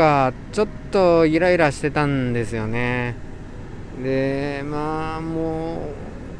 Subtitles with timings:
[0.00, 3.14] かちょっとイライラしてたんですよね。
[4.02, 5.90] でまあも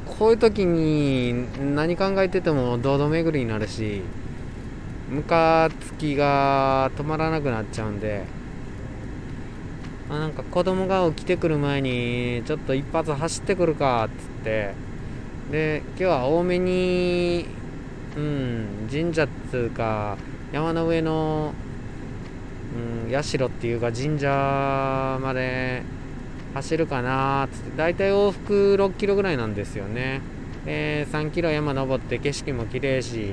[0.07, 4.01] うこういう時に何考えてても堂々巡りになるし
[5.11, 8.25] ムカつきが止まらなくなっちゃうんで
[10.09, 14.73] あなんか子供が起きてくる前にちょっと一発走ってくるかっつって
[15.51, 17.45] で今日は多めに
[18.17, 20.17] うん神社っつうか
[20.51, 21.53] 山の上の、
[22.75, 25.83] うん、社っていうか神社まで
[26.55, 30.21] 走るかなっつって大体往復6キロぐらいなんですよね。
[30.65, 33.33] で3キロ山登って景色も綺麗し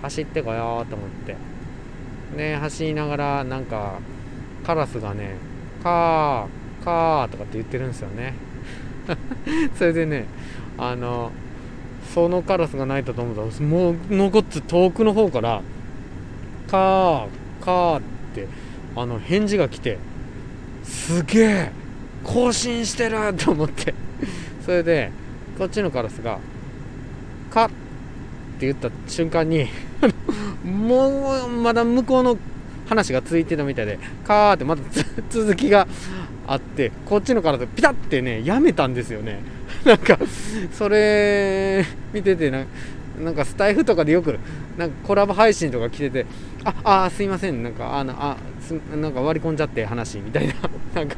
[0.00, 1.36] 走ってこようと思って。
[2.36, 3.98] で走りながらなんか
[4.64, 5.36] カラスがね
[5.82, 8.34] カーカーとかって言ってるんですよね。
[9.76, 10.26] それでね
[10.78, 11.30] あの
[12.14, 15.62] そのカラスが鳴いたと思ったらもう残って遠くの方から
[16.68, 17.26] カー
[17.60, 18.02] カーっ
[18.34, 18.46] て
[18.96, 19.98] あの返事が来て
[20.84, 21.72] すげえ
[22.24, 23.94] 更新してると思って。
[24.64, 25.10] それで
[25.58, 26.38] こっちのカラスが
[27.50, 27.70] 「カッ」っ
[28.58, 29.68] て言った瞬間に
[30.64, 32.38] もうまだ向こうの
[32.88, 34.82] 話が続いてたみたいでカーってまた
[35.30, 35.86] 続きが
[36.46, 39.40] あってこっちのカラスピタッてねやめたんですよね。
[39.84, 40.18] なんか
[40.72, 42.64] それ見ててな
[43.20, 44.38] なんかスタイフとかでよく
[44.76, 46.26] なんかコラボ配信とか来てて
[46.64, 50.54] ああすいませんなんかあのあすなんか割り込んじゃって話みたいな。
[50.94, 51.16] なんか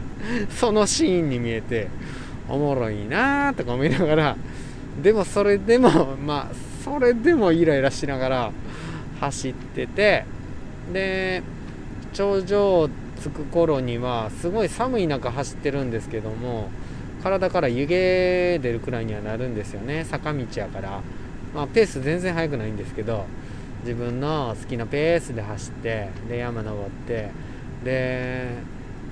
[0.49, 1.89] そのシーンに見えて
[2.49, 4.37] おもろいなーとか思いながら。
[5.03, 8.53] でもそれでもまあそれでもイライラしながら
[9.21, 10.25] 走ってて。
[10.93, 11.43] で
[12.13, 12.89] 頂上
[13.23, 16.69] 着く頃にはすごい寒い中走ってるんですけども
[17.25, 20.05] 体から湯気出るくらいにはなるんですよね。
[20.05, 21.01] 坂道やから、
[21.55, 23.27] まあ、ペース全然速くないんですけど
[23.83, 27.31] 自分の好きなペースで走ってで山登って
[27.85, 28.49] で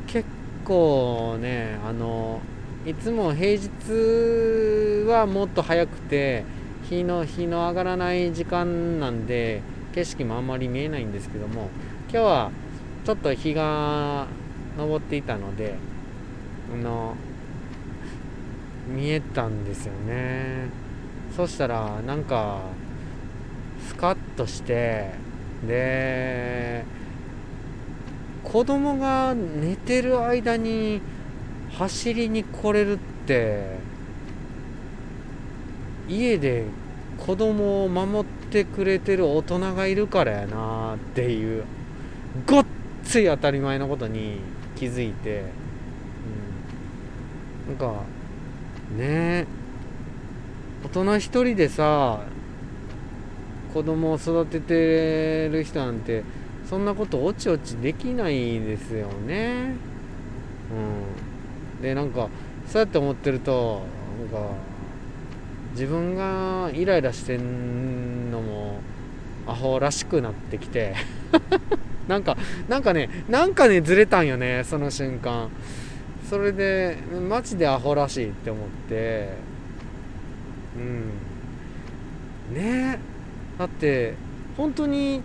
[0.07, 0.29] 結
[0.65, 2.41] 構ねあの
[2.85, 6.45] いつも平日はもっと早くて
[6.89, 9.63] 日の日の上がらない時間なんで
[9.95, 11.69] 景色もあんまり見えないんですけども
[12.11, 12.51] 今日は
[13.05, 14.27] ちょっと日が
[14.77, 15.75] 昇っていたので
[16.73, 17.15] あの
[18.89, 20.92] 見えたんですよね。
[21.37, 22.61] そしたらなんか
[23.87, 25.11] スカッとして
[25.67, 26.85] で
[28.45, 31.01] 子供が寝てる間に
[31.73, 33.79] 走りに来れるって
[36.09, 36.67] 家で
[37.19, 41.65] 子供を守ってくれてる大人がいるからやなっていう
[42.47, 42.67] ごっ
[43.05, 44.41] つい当たり前のことに
[44.77, 45.45] 気づいて、
[47.69, 48.03] うん、なんか
[48.97, 49.62] ね大
[50.93, 52.21] 人一人でさ
[53.73, 56.25] 子供を育ててる人なんて
[56.69, 59.75] そんなことおちおちできないですよね。
[60.71, 61.83] うん。
[61.83, 62.29] でなんか
[62.67, 63.83] そうやって思ってると
[64.33, 64.51] なんか
[65.73, 68.81] 自分がイライラしてんのも
[69.47, 70.95] アホらしくなってきて。
[72.09, 72.37] なんか
[72.69, 75.49] なんかねなんかねずれたんよねその瞬間。
[76.29, 76.97] それで
[77.29, 79.52] マジでアホらしいって思って。
[80.77, 82.99] うんね
[83.59, 84.15] だって
[84.57, 85.23] 本当に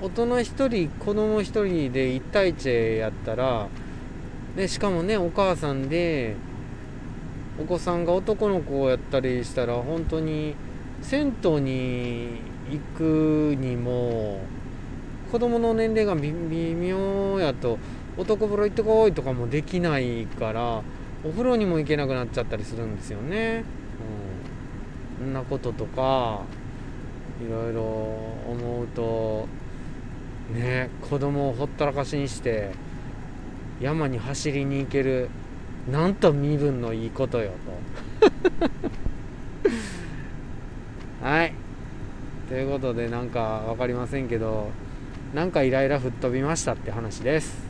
[0.00, 3.68] 大人1人子供1人で1対1やったら
[4.56, 6.36] でしかもねお母さんで
[7.60, 10.54] お子さんが男の子をやったりしたら本当に
[11.02, 12.40] 銭湯に
[12.70, 14.40] 行くにも
[15.30, 16.32] 子供の年齢が微
[16.74, 17.78] 妙やと
[18.16, 20.82] 男風呂行ってこいとかもできないから
[21.24, 23.64] お風呂にも行けなくなっちゃったりするんですよね。
[25.32, 26.42] なこととか
[27.44, 29.48] いろいろ思うと
[30.52, 32.72] ね子供をほったらかしにして
[33.80, 35.28] 山に走りに行ける
[35.90, 37.50] なんと身分のいいことよ
[38.20, 38.30] と。
[41.26, 41.52] はい。
[42.48, 44.70] ということでなんか分かりませんけど
[45.34, 47.64] なんかイライラ吹っ飛びましたって話です。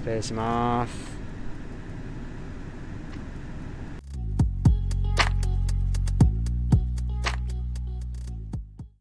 [0.00, 1.21] 失礼します。